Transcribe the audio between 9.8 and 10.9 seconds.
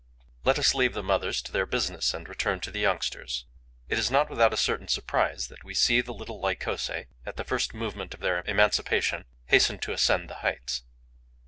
ascend the heights.